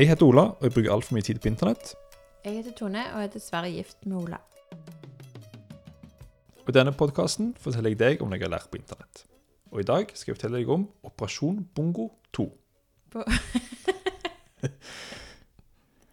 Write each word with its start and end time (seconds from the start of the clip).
Jeg 0.00 0.08
heter 0.08 0.24
Ola, 0.30 0.42
og 0.56 0.62
jeg 0.64 0.72
bruker 0.72 0.92
altfor 0.94 1.16
mye 1.16 1.26
tid 1.26 1.40
på 1.42 1.50
internett. 1.50 1.90
Jeg 2.46 2.54
heter 2.56 2.72
Tone 2.78 3.02
og 3.12 3.20
er 3.24 3.32
dessverre 3.34 3.68
gift 3.72 4.06
med 4.08 4.16
Ola. 4.22 4.38
Og 6.62 6.70
I 6.72 6.76
denne 6.76 6.92
podkasten 6.96 7.50
forteller 7.60 7.92
jeg 7.92 7.98
deg 8.00 8.22
om 8.24 8.30
noe 8.30 8.38
jeg 8.40 8.46
har 8.46 8.54
lært 8.54 8.70
på 8.72 8.78
internett. 8.80 9.24
Og 9.70 9.82
i 9.82 9.86
dag 9.86 10.08
skal 10.16 10.32
jeg 10.32 10.38
fortelle 10.38 10.60
deg 10.62 10.72
om 10.72 10.86
Operasjon 11.06 11.60
Bongo 11.76 12.08
2. 12.36 12.48
På- 13.12 13.26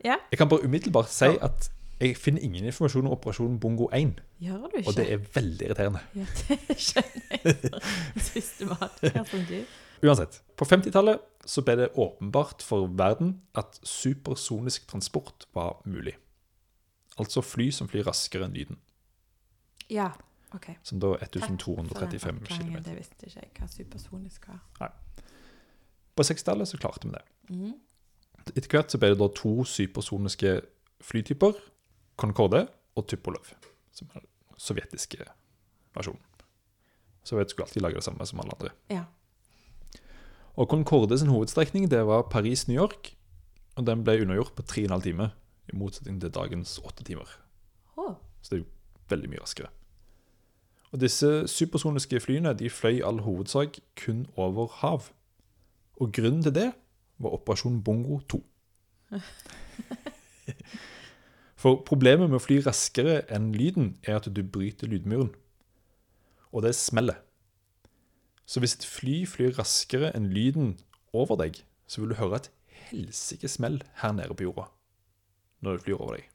Ja. 0.05 0.15
Jeg 0.31 0.37
kan 0.39 0.47
bare 0.47 0.63
umiddelbart 0.63 1.09
si 1.11 1.25
at 1.43 1.65
jeg 1.99 2.13
finner 2.21 2.43
ingen 2.45 2.67
informasjon 2.69 3.07
om 3.09 3.15
Operasjon 3.15 3.55
Bongo 3.59 3.87
1. 3.91 4.19
Gjør 4.39 4.67
du 4.69 4.75
ikke? 4.77 4.87
Og 4.91 4.95
det 4.99 5.07
er 5.11 5.23
veldig 5.33 5.65
irriterende. 5.65 5.99
Ja, 6.15 6.25
det 6.69 6.77
skjønner 6.79 7.25
jeg. 7.33 7.55
for 8.13 8.21
Systematiker. 8.27 9.65
Uansett, 10.05 10.37
på 10.55 10.67
50-tallet 10.69 11.23
så 11.47 11.63
ble 11.63 11.77
det 11.79 11.89
åpenbart 11.95 12.61
for 12.65 12.89
verden 12.99 13.37
at 13.55 13.79
supersonisk 13.87 14.87
transport 14.91 15.45
var 15.55 15.77
mulig. 15.87 16.17
Altså 17.17 17.41
fly 17.41 17.69
som 17.73 17.87
flyr 17.89 18.03
raskere 18.09 18.45
enn 18.49 18.53
lyden, 18.57 18.77
Ja, 19.89 20.09
OK. 20.53 20.67
som 20.83 20.99
da 20.99 21.13
er 21.15 21.25
Takk 21.31 21.39
for 21.39 21.47
den 21.47 21.57
1235 21.57 22.41
oppklaringen. 22.43 22.75
km. 22.75 22.83
Det 22.83 22.95
visste 22.97 23.29
ikke 23.29 23.41
jeg 23.45 23.51
hva 23.57 23.67
supersonisk 23.71 24.47
var. 24.51 24.59
Nei. 24.81 24.89
På 26.17 26.23
60-tallet 26.27 26.67
så 26.67 26.77
klarte 26.81 27.07
vi 27.07 27.13
det. 27.15 27.23
Mm. 27.49 27.73
Etter 28.55 28.69
hvert 28.71 28.91
så 28.91 28.99
ble 28.99 29.09
det 29.13 29.19
da 29.19 29.27
to 29.35 29.63
supersoniske 29.67 30.53
flytyper, 31.03 31.53
Concorde 32.17 32.67
og 32.97 33.07
Tupolev, 33.07 33.51
som 33.93 34.09
er 34.15 34.19
den 34.25 34.57
sovjetiske 34.57 35.25
versjonen. 35.95 36.23
Sovjet 37.27 37.51
skulle 37.51 37.67
alltid 37.67 37.83
lage 37.83 37.99
det 37.99 38.03
samme 38.07 38.25
som 38.25 38.39
alle 38.39 38.53
andre. 38.55 38.71
Ja. 38.89 39.03
Og 40.57 40.69
Concorde 40.69 41.19
sin 41.19 41.29
hovedstrekning 41.29 41.85
det 41.91 42.01
var 42.07 42.29
Paris-New 42.33 42.77
York, 42.77 43.13
og 43.77 43.85
den 43.85 44.03
ble 44.03 44.21
unnagjort 44.23 44.55
på 44.57 44.65
3,5 44.65 45.01
timer, 45.05 45.35
i 45.69 45.75
motsetning 45.77 46.21
til 46.21 46.33
dagens 46.33 46.79
8 46.81 47.03
timer. 47.03 47.29
Oh. 47.97 48.15
Så 48.41 48.55
det 48.55 48.59
er 48.59 48.63
jo 48.63 48.71
veldig 49.09 49.29
mye 49.29 49.43
raskere. 49.43 49.69
Og 50.91 51.01
disse 51.01 51.47
supersoniske 51.51 52.19
flyene 52.23 52.55
de 52.57 52.69
fløy 52.69 52.97
i 52.97 53.05
all 53.05 53.19
hovedsak 53.21 53.77
kun 53.99 54.25
over 54.35 54.67
hav. 54.81 55.11
Og 56.01 56.13
grunnen 56.13 56.41
til 56.43 56.55
det 56.55 56.71
var 57.19 57.35
Operasjon 57.37 57.83
Bongo 57.83 58.19
2. 58.19 58.41
For 61.61 61.83
problemet 61.85 62.29
med 62.29 62.39
å 62.39 62.41
fly 62.41 62.61
raskere 62.65 63.21
enn 63.33 63.51
lyden 63.53 63.97
er 64.03 64.17
at 64.21 64.29
du 64.29 64.41
bryter 64.43 64.89
lydmuren. 64.89 65.33
Og 66.53 66.63
det 66.63 66.75
smeller. 66.77 67.26
Så 68.47 68.63
hvis 68.63 68.77
et 68.77 68.85
fly 68.87 69.17
flyr 69.27 69.57
raskere 69.57 70.13
enn 70.15 70.29
lyden 70.31 70.77
over 71.15 71.35
deg, 71.39 71.59
så 71.87 72.01
vil 72.01 72.13
du 72.13 72.19
høre 72.21 72.39
et 72.39 72.49
helsike 72.87 73.49
smell 73.51 73.81
her 74.01 74.15
nede 74.15 74.35
på 74.37 74.47
jorda 74.47 74.69
når 75.65 75.77
det 75.77 75.83
flyr 75.87 75.97
over 75.97 76.17
deg. 76.19 76.27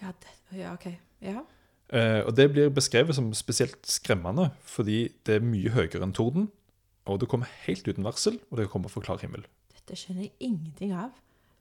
ja, 0.00 0.12
det, 0.22 0.30
ja, 0.58 0.72
OK. 0.72 0.86
Ja. 1.22 1.42
Uh, 1.92 2.26
og 2.26 2.36
Det 2.36 2.46
blir 2.52 2.70
beskrevet 2.72 3.14
som 3.14 3.28
spesielt 3.36 3.86
skremmende, 3.86 4.50
fordi 4.64 5.12
det 5.26 5.36
er 5.36 5.44
mye 5.44 5.70
høyere 5.70 6.00
enn 6.02 6.14
torden. 6.16 6.48
Og 7.04 7.20
det 7.20 7.28
kommer 7.28 7.50
helt 7.66 7.88
uten 7.88 8.06
varsel, 8.06 8.38
og 8.50 8.58
det 8.58 8.70
kommer 8.72 8.88
fra 8.88 9.02
klar 9.04 9.20
himmel. 9.20 9.44
Dette 9.74 9.98
skjønner 9.98 10.28
jeg 10.28 10.32
ingenting 10.40 10.94
av. 10.96 11.12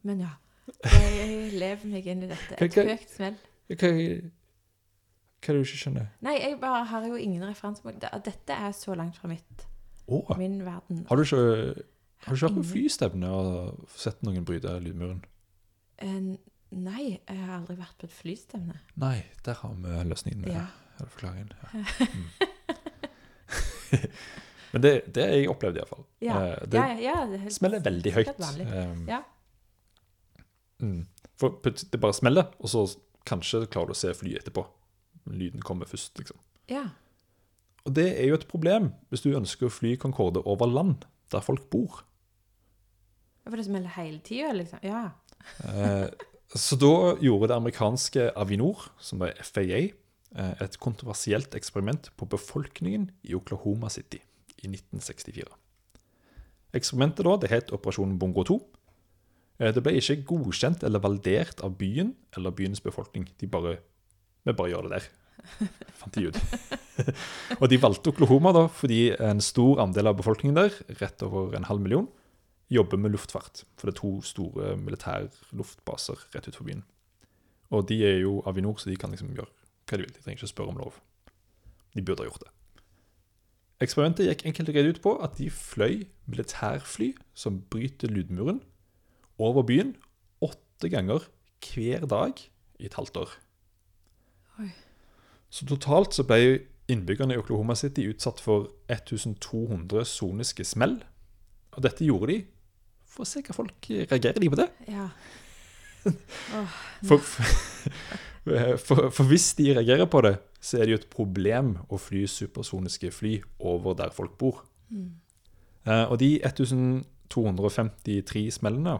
Men 0.07 0.23
ja. 0.23 0.35
Jeg 0.85 1.51
lever 1.57 1.89
meg 1.89 2.07
inn 2.07 2.23
i 2.23 2.29
dette. 2.29 2.57
Et 2.61 2.77
høyt 2.77 3.09
smell. 3.11 3.37
Hva, 3.71 3.91
hva 5.42 5.50
er 5.50 5.58
det 5.58 5.64
du 5.64 5.70
ikke 5.70 5.81
skjønner? 5.81 6.11
Nei, 6.22 6.36
jeg 6.38 6.59
bare 6.61 6.84
har 6.92 7.08
jo 7.09 7.17
ingen 7.17 7.42
referansepunkt. 7.47 8.06
Dette 8.25 8.58
er 8.67 8.75
så 8.78 8.94
langt 8.97 9.17
fra 9.17 9.31
mitt, 9.31 9.66
oh. 10.06 10.30
min 10.38 10.59
verden. 10.66 11.06
har 11.09 11.17
du 11.17 11.23
ikke, 11.25 11.42
har 12.22 12.30
du 12.30 12.38
ikke 12.38 12.47
vært 12.47 12.59
på 12.59 12.67
flystevne 12.75 13.31
og 13.34 13.89
sett 13.97 14.22
noen 14.28 14.45
bryte 14.45 14.78
lydmuren? 14.86 15.23
Uh, 16.02 16.38
Nei, 16.72 17.18
jeg 17.18 17.35
har 17.35 17.57
aldri 17.57 17.75
vært 17.75 17.97
på 18.00 18.07
et 18.07 18.13
flystevne. 18.16 18.78
Nei, 19.01 19.18
der 19.44 19.57
har 19.59 19.74
vi 19.75 20.03
løsningen. 20.07 20.46
Ja. 20.47 20.69
Eller 20.97 21.12
forklaringen. 21.18 21.53
Ja. 21.62 21.85
Mm. 23.91 24.07
Men 24.72 24.84
det, 24.85 24.91
det 25.12 25.25
jeg 25.28 25.47
opplevd, 25.51 25.81
iallfall. 25.81 26.06
Ja, 26.24 26.35
Eh, 26.40 26.68
det 26.72 26.80
ja, 26.80 26.85
ja, 26.88 27.00
ja, 27.03 27.16
det 27.28 27.41
er 27.44 27.51
smeller 27.51 27.81
veldig 27.84 28.13
høyt. 28.16 28.30
Um, 28.40 29.01
Ja. 29.09 29.18
Mm. 30.80 31.01
For 31.35 31.59
det 31.66 32.00
bare 32.00 32.16
smeller, 32.16 32.53
og 32.59 32.72
så 32.72 32.85
kanskje 33.28 33.66
klarer 33.68 33.91
du 33.91 33.96
å 33.97 34.00
se 34.00 34.13
flyet 34.16 34.46
etterpå. 34.46 34.63
Lyden 35.25 35.61
kommer 35.61 35.85
først, 35.85 36.17
liksom. 36.19 36.37
Ja. 36.69 36.89
Og 37.85 37.95
det 37.95 38.07
er 38.19 38.27
jo 38.29 38.37
et 38.37 38.47
problem 38.49 38.91
hvis 39.09 39.23
du 39.25 39.31
ønsker 39.35 39.67
å 39.67 39.73
fly 39.73 39.95
Concorde 40.01 40.43
over 40.45 40.69
land, 40.69 41.05
der 41.31 41.43
folk 41.45 41.69
bor. 41.73 42.03
For 43.47 43.57
det 43.57 43.65
smeller 43.65 43.89
hele 43.97 44.19
tida, 44.25 44.51
liksom? 44.53 44.79
Ja. 44.85 45.09
Eh, 45.65 46.09
så 46.53 46.77
da 46.77 47.15
gjorde 47.23 47.49
det 47.49 47.57
amerikanske 47.57 48.27
Avinor, 48.37 48.89
som 49.01 49.23
er 49.25 49.33
FAA, 49.41 49.81
eh, 50.35 50.53
et 50.61 50.77
kontroversielt 50.79 51.55
eksperiment 51.57 52.11
på 52.17 52.27
befolkningen 52.29 53.09
i 53.23 53.33
Oklahoma 53.33 53.89
City 53.89 54.21
i 54.61 54.67
1964. 54.69 55.47
Eksperimentet 56.77 57.25
da, 57.25 57.38
det 57.41 57.51
het 57.51 57.73
Operasjon 57.75 58.19
Bongo 58.19 58.43
2. 58.47 58.59
Eh, 59.59 59.71
Det 59.73 59.83
ble 59.83 59.97
ikke 59.97 60.23
godkjent 60.25 60.83
eller 60.83 60.99
validert 60.99 61.61
av 61.63 61.77
byen 61.77 62.15
eller 62.38 62.51
byens 62.51 62.81
befolkning. 62.81 63.27
De 63.39 63.47
bare 63.47 63.79
Vi 64.46 64.56
bare 64.57 64.72
gjør 64.74 64.88
det 64.88 64.97
der. 64.97 65.09
Fant 65.97 66.16
de 66.16 66.29
ut. 66.29 66.40
og 67.59 67.68
de 67.72 67.79
valgte 67.81 68.12
Oklahoma 68.13 68.53
da, 68.56 68.66
fordi 68.74 69.12
en 69.18 69.41
stor 69.44 69.81
andel 69.84 70.12
av 70.12 70.18
befolkningen 70.19 70.57
der, 70.57 70.75
rett 71.02 71.22
over 71.25 71.56
en 71.57 71.68
halv 71.69 71.84
million, 71.84 72.07
jobber 72.72 73.00
med 73.01 73.13
luftfart. 73.13 73.66
For 73.78 73.90
det 73.90 73.96
er 73.96 74.01
to 74.01 74.13
store 74.25 74.75
militærluftbaser 74.80 76.25
rett 76.35 76.47
utenfor 76.47 76.69
byen. 76.69 76.85
Og 77.72 77.85
de 77.90 78.01
er 78.07 78.22
jo 78.24 78.40
Avinor, 78.50 78.80
så 78.80 78.91
de 78.91 78.97
kan 79.00 79.13
liksom 79.13 79.34
gjøre 79.35 79.51
hva 79.88 80.00
de 80.00 80.06
vil. 80.06 80.16
De 80.16 80.24
trenger 80.24 80.40
ikke 80.40 80.53
spørre 80.53 80.74
om 80.74 80.81
lov. 80.81 80.97
De 81.96 82.03
burde 82.03 82.24
ha 82.24 82.30
gjort 82.30 82.46
det. 82.46 82.51
Eksperimentet 83.81 84.28
gikk 84.28 84.44
enkelt 84.46 84.69
og 84.69 84.75
greit 84.78 84.90
ut 84.91 85.03
på 85.03 85.16
at 85.25 85.38
de 85.40 85.47
fløy 85.50 86.03
militærfly 86.30 87.12
som 87.34 87.63
bryter 87.74 88.12
lydmuren, 88.13 88.62
over 89.41 89.66
byen 89.66 89.96
åtte 90.46 90.91
ganger 90.94 91.25
hver 91.66 92.06
dag 92.06 92.38
i 92.78 92.85
et 92.85 92.97
halvt 92.97 93.18
år. 93.24 93.31
Så 95.51 95.67
totalt 95.67 96.16
så 96.16 96.23
ble 96.28 96.62
innbyggerne 96.91 97.35
i 97.35 97.39
Oklahoma 97.39 97.75
City 97.75 98.07
utsatt 98.09 98.39
for 98.44 98.72
1200 98.91 100.06
soniske 100.07 100.66
smell. 100.67 100.97
Og 101.75 101.85
dette 101.85 102.07
gjorde 102.07 102.34
de 102.34 102.41
for 103.12 103.25
å 103.25 103.28
se 103.28 103.41
hva 103.44 103.56
folk 103.56 103.88
reagerer 103.91 104.39
de 104.39 104.50
på 104.51 104.59
det. 104.62 104.69
ja. 104.91 105.09
For, 107.06 107.22
for, 108.81 109.12
for 109.13 109.29
hvis 109.29 109.51
de 109.53 109.67
reagerer 109.75 110.07
på 110.09 110.17
det, 110.25 110.31
så 110.57 110.79
er 110.79 110.88
det 110.88 110.95
jo 110.95 110.97
et 110.97 111.12
problem 111.13 111.75
å 111.94 112.00
fly 112.01 112.23
supersoniske 112.25 113.12
fly 113.13 113.35
over 113.59 113.94
der 114.00 114.09
folk 114.16 114.33
bor. 114.41 114.63
Mm. 114.89 115.12
Eh, 115.85 116.06
og 116.09 116.18
de 116.23 116.41
1253 116.45 118.41
smellene 118.57 118.95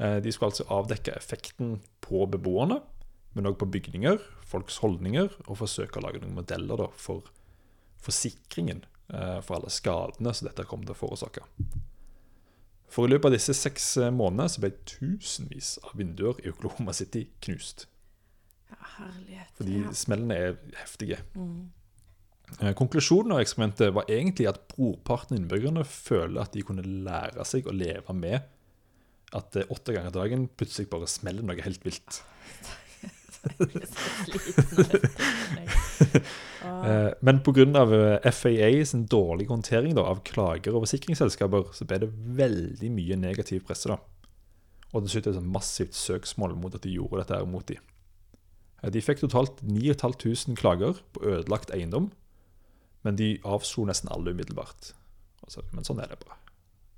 eh, 0.00 0.24
de 0.24 0.32
skulle 0.32 0.54
altså 0.54 0.64
avdekke 0.72 1.12
effekten 1.20 1.76
på 2.00 2.24
beboerne, 2.32 2.80
men 3.36 3.50
òg 3.50 3.58
på 3.60 3.68
bygninger, 3.68 4.20
folks 4.48 4.78
holdninger, 4.80 5.28
og 5.44 5.58
forsøke 5.60 6.00
å 6.00 6.06
lage 6.06 6.22
noen 6.22 6.36
modeller 6.38 6.80
da, 6.80 6.86
for 6.96 7.28
forsikringen 8.06 8.84
eh, 9.12 9.40
for 9.44 9.58
alle 9.58 9.72
skadene 9.72 10.32
som 10.32 10.48
dette 10.48 10.64
kom 10.68 10.84
til 10.86 10.94
å 10.94 10.98
forårsake. 10.98 11.44
For 12.92 13.04
i 13.04 13.12
løpet 13.12 13.28
av 13.28 13.34
disse 13.36 13.56
seks 13.58 13.90
eh, 14.00 14.12
månedene 14.14 14.48
så 14.52 14.62
ble 14.62 14.72
tusenvis 14.88 15.74
av 15.84 15.96
vinduer 16.00 16.40
i 16.44 16.52
Oklahoma 16.54 16.94
City 16.96 17.26
knust. 17.44 17.88
ja 18.70 18.78
herlighet. 18.96 19.50
Fordi 19.58 19.80
ja. 19.82 19.92
smellene 20.00 20.38
er 20.46 20.56
heftige. 20.80 21.20
Mm. 21.36 21.66
Eh, 22.60 22.72
Konklusjonen 22.78 23.36
av 23.36 23.42
eksperimentet 23.42 23.92
var 23.98 24.08
egentlig 24.08 24.48
at 24.48 24.62
brorparten 24.72 25.36
av 25.36 25.42
innbyggerne 25.42 25.84
føler 25.90 26.40
at 26.46 26.56
de 26.56 26.64
kunne 26.64 26.86
lære 26.86 27.44
seg 27.44 27.68
å 27.68 27.76
leve 27.76 28.16
med 28.16 28.40
at 29.36 29.58
åtte 29.66 29.92
ganger 29.92 30.14
dagen 30.14 30.46
plutselig 30.56 30.88
bare 30.88 31.08
smeller 31.10 31.44
noe 31.44 31.60
helt 31.60 31.84
vilt. 31.84 32.22
Men 37.26 37.40
pga. 37.44 37.64
FAA 38.32 38.84
sin 38.84 39.06
dårlige 39.10 39.48
håndtering 39.48 39.94
da, 39.96 40.04
av 40.06 40.22
klager 40.26 40.76
over 40.76 40.88
sikringsselskaper, 40.90 41.70
så 41.76 41.86
ble 41.88 41.98
det 42.04 42.14
veldig 42.38 42.90
mye 42.92 43.16
negativ 43.20 43.64
presse. 43.68 43.88
da. 43.88 43.96
Og 44.92 45.04
til 45.04 45.16
slutt 45.16 45.30
et 45.32 45.52
massivt 45.56 45.96
søksmål 45.98 46.56
mot 46.58 46.74
at 46.74 46.84
de 46.84 46.96
gjorde 46.96 47.22
dette 47.22 47.44
mot 47.50 47.66
dem. 47.68 47.82
De 48.92 49.02
fikk 49.02 49.24
totalt 49.24 49.62
9500 49.64 50.56
klager 50.60 50.94
på 51.12 51.24
ødelagt 51.26 51.72
eiendom, 51.74 52.10
men 53.02 53.18
de 53.18 53.36
avslo 53.46 53.86
nesten 53.88 54.12
alle 54.12 54.34
umiddelbart. 54.34 54.92
Altså, 55.46 55.60
men 55.72 55.86
sånn 55.86 56.02
er 56.02 56.10
det 56.10 56.20
bare. 56.22 56.38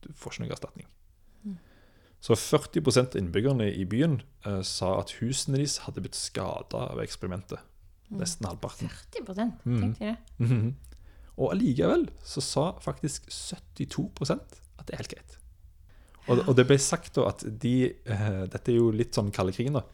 Du 0.05 0.11
får 0.17 0.35
ikke 0.35 0.45
noen 0.45 0.57
erstatning. 0.57 0.89
Mm. 2.19 2.25
Så 2.27 2.35
40 2.37 2.99
av 2.99 3.17
innbyggerne 3.17 3.69
i 3.71 3.85
byen 3.87 4.21
eh, 4.45 4.61
sa 4.67 4.99
at 4.99 5.13
husene 5.21 5.57
deres 5.57 5.79
hadde 5.85 6.03
blitt 6.03 6.19
skada 6.19 6.89
av 6.91 7.01
eksperimentet. 7.03 7.63
Mm. 8.11 8.19
Nesten 8.21 8.47
halvparten. 8.49 8.91
40 8.91 9.53
Mm. 9.65 9.81
tenkte 9.81 10.05
jeg 10.05 10.17
det. 10.17 10.47
Mhm. 10.49 10.75
Og 11.39 11.53
allikevel 11.55 12.09
så 12.27 12.43
sa 12.43 12.73
faktisk 12.83 13.29
72% 13.31 14.41
at 14.79 14.87
det 14.87 14.95
er 14.95 15.03
helt 15.05 15.15
greit. 15.15 15.37
Og, 16.29 16.43
og 16.49 16.57
det 16.57 16.67
ble 16.67 16.77
sagt 16.79 17.15
da 17.15 17.29
at 17.29 17.45
de 17.47 17.95
eh, 17.95 18.47
Dette 18.51 18.73
er 18.73 18.77
jo 18.81 18.91
litt 18.91 19.15
sånn 19.15 19.31
kalde 19.33 19.53
krigen, 19.55 19.79
da. 19.79 19.85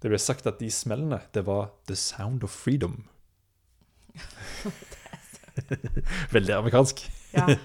Det 0.00 0.10
ble 0.12 0.18
sagt 0.20 0.46
at 0.46 0.60
de 0.60 0.68
smellene, 0.70 1.22
det 1.32 1.46
var 1.46 1.70
the 1.88 1.96
sound 1.96 2.44
of 2.44 2.52
freedom. 2.52 3.06
Veldig 6.36 6.52
amerikansk. 6.58 7.06
Ja. 7.32 7.56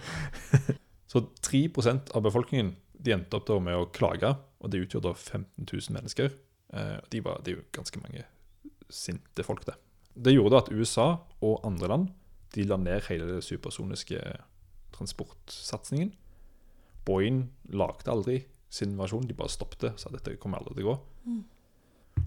Så 1.11 1.25
3% 1.43 2.11
av 2.15 2.23
befolkningen 2.23 2.75
de 3.01 3.15
endte 3.15 3.37
opp 3.37 3.47
da 3.49 3.57
med 3.63 3.77
å 3.77 3.89
klage, 3.93 4.33
og 4.61 4.71
det 4.71 4.83
utgjorde 4.85 5.11
da 5.11 5.17
15 5.17 5.65
000 5.65 5.95
mennesker. 5.97 6.33
Eh, 6.73 6.97
de 7.11 7.23
var, 7.25 7.41
det 7.43 7.53
er 7.53 7.59
jo 7.59 7.67
ganske 7.75 8.01
mange 8.03 8.25
sinte 8.91 9.45
folk, 9.47 9.65
det. 9.67 9.77
Det 10.13 10.33
gjorde 10.35 10.53
da 10.53 10.63
at 10.65 10.71
USA 10.73 11.07
og 11.41 11.65
andre 11.67 11.89
land 11.91 12.09
de 12.55 12.65
la 12.67 12.77
ned 12.79 13.05
hele 13.07 13.27
den 13.29 13.43
supersoniske 13.43 14.19
transportsatsingen. 14.91 16.11
Boeing 17.07 17.45
lagde 17.71 18.11
aldri 18.11 18.41
sin 18.71 18.97
versjon, 18.99 19.25
de 19.27 19.35
bare 19.35 19.51
stoppet 19.51 19.99
sa 19.99 20.11
dette 20.11 20.37
kommer 20.39 20.59
aldri 20.59 20.77
til 20.77 20.85
å 20.85 20.91
gå. 20.91 20.97
Mm. 21.31 21.41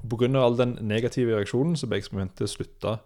Pga. 0.08 0.28
all 0.40 0.56
den 0.56 0.78
negative 0.80 1.36
reaksjonen 1.36 1.76
så 1.76 1.88
ble 1.88 2.00
eksperimentet 2.00 2.50
slutta 2.50 2.98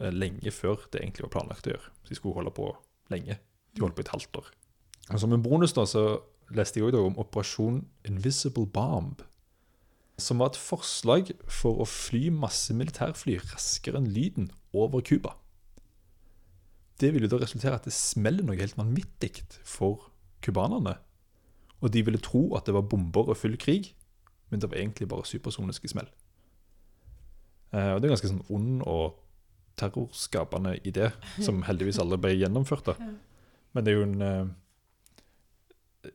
eh, 0.00 0.12
lenge 0.12 0.50
før 0.52 0.88
det 0.90 1.00
egentlig 1.02 1.28
var 1.28 1.34
planlagt 1.36 1.68
å 1.68 1.74
gjøre. 1.74 1.92
Så 2.02 2.12
de 2.12 2.18
skulle 2.18 2.40
holde 2.40 2.54
på 2.56 2.68
lenge. 3.12 3.38
De 3.72 3.84
holdt 3.84 3.96
på 3.96 4.04
et 4.04 4.12
halvt 4.12 4.40
år. 4.42 4.50
Og 5.12 5.20
Som 5.20 5.36
en 5.36 5.44
bonus 5.44 5.76
da, 5.76 5.84
så 5.88 6.22
leste 6.56 6.80
jeg 6.80 6.88
også 6.88 7.04
om 7.06 7.18
Operasjon 7.20 7.84
Invisible 8.08 8.66
Bomb. 8.66 9.22
Som 10.20 10.42
var 10.42 10.52
et 10.52 10.60
forslag 10.60 11.32
for 11.48 11.80
å 11.82 11.88
fly 11.88 12.28
masse 12.34 12.74
militærfly 12.76 13.38
raskere 13.52 14.00
enn 14.00 14.10
lyden 14.12 14.50
over 14.76 15.00
Cuba. 15.00 15.36
Det 17.00 17.10
ville 17.14 17.30
da 17.30 17.40
resultere 17.40 17.78
at 17.78 17.88
det 17.88 17.94
smeller 17.96 18.46
noe 18.46 18.60
helt 18.60 18.78
vanvittig 18.78 19.42
for 19.66 20.12
cubanerne. 20.44 20.98
Og 21.82 21.90
de 21.90 22.04
ville 22.06 22.20
tro 22.22 22.52
at 22.54 22.68
det 22.68 22.76
var 22.76 22.86
bomber 22.86 23.32
og 23.32 23.40
full 23.40 23.56
krig, 23.58 23.94
men 24.50 24.60
det 24.60 24.70
var 24.70 24.78
egentlig 24.78 25.08
bare 25.10 25.26
supersoniske 25.26 25.88
smell. 25.90 26.06
Eh, 27.72 27.94
og 27.94 28.00
Det 28.00 28.06
er 28.06 28.12
en 28.12 28.16
ganske 28.16 28.30
sånn 28.30 28.46
ond 28.52 28.82
og 28.86 29.18
terrorskapende 29.80 30.76
idé, 30.86 31.10
som 31.40 31.62
heldigvis 31.66 31.98
aldri 31.98 32.20
ble 32.20 32.34
gjennomført. 32.36 32.92
da. 32.92 32.94
Men 33.72 33.84
det 33.84 33.92
er 33.92 33.96
jo 33.96 34.02
en, 34.02 34.22
eh, 34.22 34.46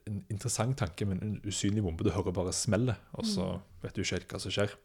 en 0.08 0.20
interessant 0.30 0.78
tanke 0.78 1.06
men 1.08 1.22
en 1.24 1.38
usynlig 1.48 1.84
bombe. 1.84 2.04
Du 2.04 2.12
hører 2.12 2.36
bare 2.36 2.54
smellet, 2.54 3.00
og 3.14 3.26
så 3.26 3.48
vet 3.84 3.96
du 3.96 4.04
ikke 4.04 4.20
helt 4.20 4.34
hva 4.34 4.42
som 4.44 4.54
skjer. 4.54 4.76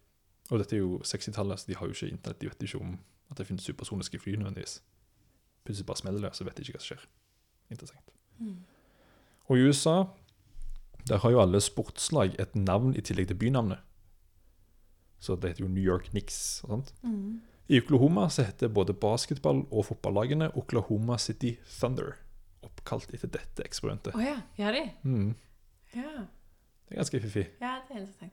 Og 0.51 0.61
dette 0.61 0.77
er 0.77 0.83
jo 0.83 1.01
60-tallet, 1.07 1.61
så 1.61 1.71
de 1.71 1.77
har 1.79 1.89
jo 1.89 1.97
ikke 1.97 2.13
internett. 2.13 2.41
De 2.41 2.51
vet 2.51 2.67
ikke 2.67 2.81
om 2.83 2.97
at 3.33 3.39
det 3.39 3.47
finnes 3.49 3.67
supersoniske 3.67 4.21
fly 4.21 4.37
nødvendigvis. 4.37 4.81
Plutselig 5.65 5.87
bare 5.87 6.03
smeller 6.03 6.27
det, 6.27 6.35
så 6.37 6.45
vet 6.45 6.59
de 6.59 6.67
ikke 6.67 6.77
hva 6.77 6.83
som 6.83 6.93
skjer. 6.93 7.07
Interessant. 7.73 8.13
Og 9.49 9.59
i 9.59 9.65
USA 9.67 9.97
der 11.09 11.19
har 11.19 11.33
jo 11.35 11.41
alle 11.43 11.61
sportslag 11.61 12.37
et 12.39 12.55
navn 12.55 12.95
i 12.95 13.03
tillegg 13.03 13.31
til 13.31 13.39
bynavnet. 13.39 13.81
Så 15.23 15.35
det 15.39 15.53
heter 15.53 15.65
jo 15.65 15.71
New 15.71 15.83
York 15.83 16.11
Knicks 16.11 16.63
og 16.65 16.77
sånt. 16.77 16.93
Mm. 17.03 17.41
I 17.69 17.81
Oklahoma 17.81 18.29
så 18.31 18.43
heter 18.47 18.69
både 18.69 18.95
basketball- 18.95 19.67
og 19.71 19.87
fotballagene 19.87 20.51
Oklahoma 20.57 21.19
City 21.19 21.57
Thunder. 21.79 22.19
Oppkalt 22.83 23.13
etter 23.15 23.31
dette 23.31 23.63
eksperimentet. 23.63 24.15
Oh, 24.19 24.23
ja. 24.25 24.41
Ja, 24.59 24.73
de? 24.75 24.83
Mm. 25.07 25.35
Ja. 25.95 26.27
Det 26.89 26.97
er 26.97 26.99
ganske 26.99 27.21
fiffig. 27.23 27.45
ja, 27.61 27.77
det 27.87 27.95
er 27.95 28.01
interessant. 28.01 28.33